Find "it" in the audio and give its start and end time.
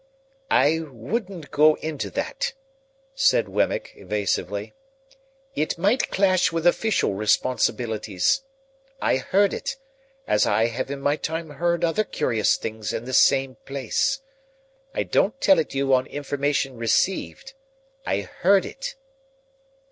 5.53-5.77, 9.53-9.75, 15.59-15.75, 18.65-18.95